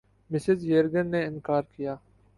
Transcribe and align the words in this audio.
Mrs 0.31 0.59
Jurgen 0.69 1.05
نے 1.13 1.19
اِنکار 1.27 1.63
کِیا 1.73 1.93